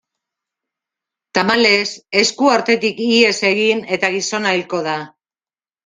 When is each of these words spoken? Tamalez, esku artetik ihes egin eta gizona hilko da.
Tamalez, 1.39 1.85
esku 2.23 2.51
artetik 2.55 3.05
ihes 3.11 3.37
egin 3.53 3.87
eta 3.99 4.15
gizona 4.19 4.59
hilko 4.59 4.85
da. 4.93 5.01